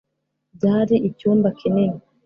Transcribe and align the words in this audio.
byari 0.55 0.95
icyumba 1.09 1.47
kinini 1.59 1.99